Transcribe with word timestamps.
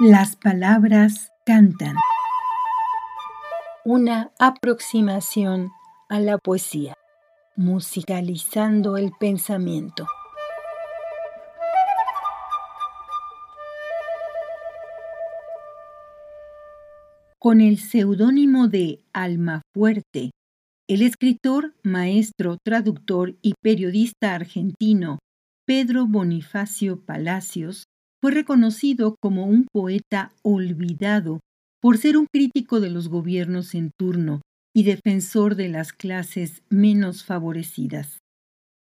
Las 0.00 0.36
palabras 0.36 1.32
cantan. 1.44 1.96
Una 3.84 4.30
aproximación 4.38 5.72
a 6.08 6.20
la 6.20 6.38
poesía, 6.38 6.94
musicalizando 7.56 8.96
el 8.96 9.10
pensamiento. 9.18 10.06
Con 17.40 17.60
el 17.60 17.78
seudónimo 17.80 18.68
de 18.68 19.00
Almafuerte, 19.12 20.30
el 20.86 21.02
escritor, 21.02 21.74
maestro, 21.82 22.56
traductor 22.64 23.34
y 23.42 23.54
periodista 23.60 24.36
argentino 24.36 25.18
Pedro 25.66 26.06
Bonifacio 26.06 27.04
Palacios 27.04 27.82
fue 28.20 28.32
reconocido 28.32 29.14
como 29.20 29.46
un 29.46 29.66
poeta 29.72 30.32
olvidado 30.42 31.38
por 31.80 31.98
ser 31.98 32.16
un 32.16 32.26
crítico 32.26 32.80
de 32.80 32.90
los 32.90 33.08
gobiernos 33.08 33.74
en 33.74 33.90
turno 33.96 34.40
y 34.74 34.82
defensor 34.82 35.54
de 35.54 35.68
las 35.68 35.92
clases 35.92 36.64
menos 36.68 37.22
favorecidas. 37.24 38.18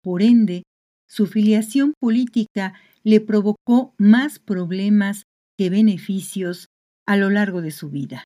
Por 0.02 0.20
ende, 0.22 0.64
su 1.08 1.26
filiación 1.26 1.94
política 2.00 2.74
le 3.02 3.20
provocó 3.20 3.94
más 3.98 4.38
problemas 4.38 5.24
que 5.58 5.70
beneficios 5.70 6.66
a 7.06 7.16
lo 7.16 7.30
largo 7.30 7.62
de 7.62 7.70
su 7.70 7.88
vida. 7.90 8.24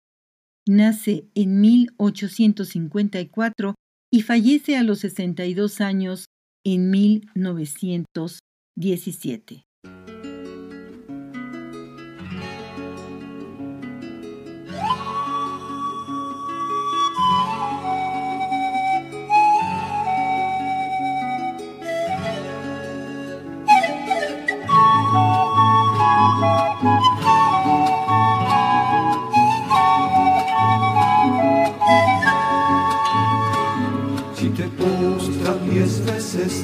Nace 0.66 1.28
en 1.34 1.60
1854 1.60 3.74
y 4.10 4.22
fallece 4.22 4.76
a 4.76 4.82
los 4.82 4.98
62 5.00 5.80
años 5.80 6.24
en 6.64 6.90
1917. 6.90 9.67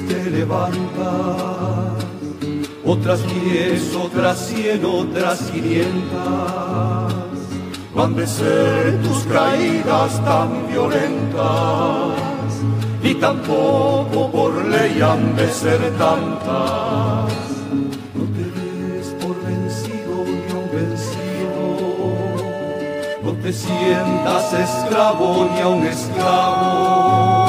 Te 0.07 0.29
levantas, 0.29 2.05
otras 2.85 3.19
diez, 3.27 3.93
otras 3.95 4.47
cien, 4.47 4.85
otras 4.85 5.39
quinientas. 5.51 7.13
Van 7.93 8.15
de 8.15 8.27
ser 8.27 9.01
tus 9.01 9.23
caídas 9.25 10.23
tan 10.23 10.67
violentas, 10.67 12.13
y 13.03 13.15
tampoco 13.15 14.31
por 14.31 14.65
ley 14.65 15.01
han 15.01 15.35
de 15.35 15.49
ser 15.51 15.79
tantas. 15.97 17.33
No 18.13 18.23
te 18.35 18.45
des 18.59 19.07
por 19.21 19.35
vencido 19.45 20.23
ni 20.25 20.47
un 20.59 20.67
vencido, 20.73 21.59
no 23.23 23.31
te 23.33 23.51
sientas 23.51 24.53
esclavo 24.53 25.49
ni 25.53 25.59
a 25.61 25.67
un 25.67 25.85
esclavo 25.85 27.44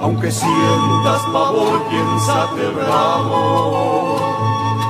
aunque 0.00 0.30
sientas 0.30 1.22
pavor, 1.32 1.82
piénsate 1.88 2.68
bravo. 2.70 4.16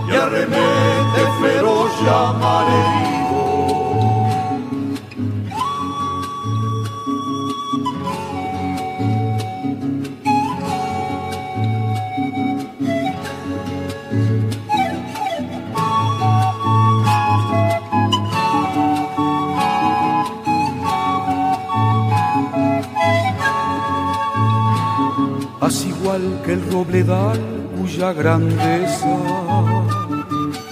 Y 0.09 0.15
arremete 0.15 1.22
feroz 1.41 1.91
llamar 2.04 3.13
Haz 25.64 25.86
igual 25.86 26.42
que 26.44 26.52
el 26.52 26.70
robledal 26.70 27.41
cuya 27.75 28.12
grandeza 28.12 29.16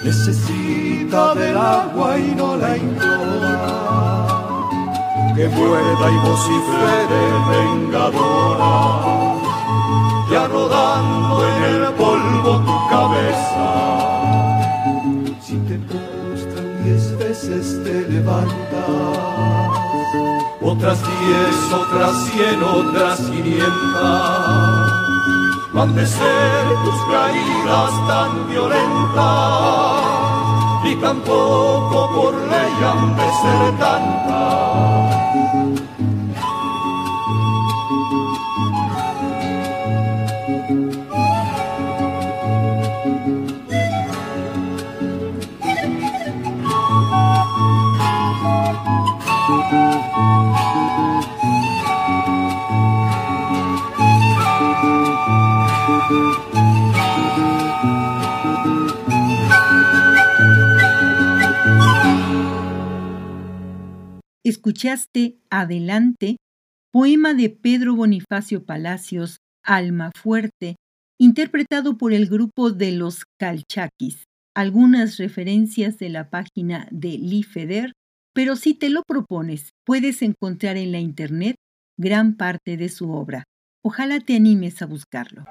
necesita 0.05 1.35
del 1.35 1.57
agua 1.57 2.19
y 2.19 2.35
no 2.35 2.59
la 2.59 2.77
implora. 2.77 3.57
Que 5.35 5.49
muerda 5.49 6.11
y 6.11 6.19
vocifere 6.29 7.25
vengadora, 7.53 8.75
ya 10.31 10.47
rodando 10.49 11.43
en 11.49 11.63
el 11.73 11.85
polvo 11.95 12.61
tu 12.61 12.77
cabeza. 12.91 13.69
Si 15.41 15.57
te 15.69 15.79
postran 15.89 16.85
diez 16.85 17.17
veces 17.17 17.83
te 17.83 17.95
levantas 18.11 19.92
otras 20.61 20.99
diez, 21.01 21.73
otras 21.73 22.25
cien, 22.27 22.63
otras 22.63 23.21
quinientas. 23.21 24.93
Van 25.73 25.95
de 25.95 26.07
ser 26.07 26.67
tus 26.85 26.95
caídas 27.11 27.91
tan 28.09 28.49
violentas 28.49 30.03
y 30.85 30.97
tampoco 30.97 32.11
por 32.15 32.35
ley 32.35 32.73
han 32.85 33.17
de 33.17 33.29
ser 33.43 33.79
tantas. 33.79 35.62
Escuchaste 64.45 65.39
Adelante, 65.51 66.37
poema 66.91 67.33
de 67.33 67.49
Pedro 67.49 67.95
Bonifacio 67.95 68.65
Palacios, 68.65 69.37
Alma 69.65 70.11
Fuerte, 70.17 70.75
interpretado 71.17 71.97
por 71.97 72.13
el 72.13 72.27
grupo 72.27 72.73
de 72.73 72.91
los 72.91 73.23
Calchaquis. 73.39 74.25
Algunas 74.53 75.19
referencias 75.19 75.97
de 75.99 76.09
la 76.09 76.29
página 76.29 76.89
de 76.91 77.19
Lifeder, 77.19 77.93
pero 78.35 78.57
si 78.57 78.75
te 78.75 78.91
lo 78.91 79.05
propones, 79.07 79.71
puedes 79.87 80.23
encontrar 80.23 80.77
en 80.77 80.91
la 80.91 80.99
internet 80.99 81.55
gran 81.97 82.37
parte 82.37 82.77
de 82.77 82.89
su 82.89 83.13
obra. 83.13 83.45
Ojalá 83.85 84.19
te 84.19 84.35
animes 84.35 84.83
a 84.83 84.87
buscarlo. 84.87 85.45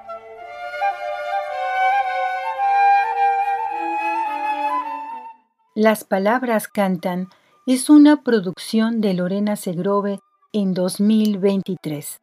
Las 5.74 6.04
palabras 6.04 6.68
cantan 6.68 7.30
es 7.64 7.88
una 7.88 8.22
producción 8.22 9.00
de 9.00 9.14
Lorena 9.14 9.54
Segrove 9.54 10.18
en 10.52 10.74
2023. 10.74 12.20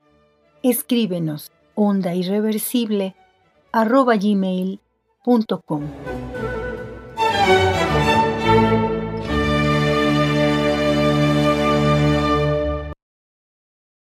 Escríbenos 0.64 1.52
onda 1.76 2.14
irreversible. 2.14 3.16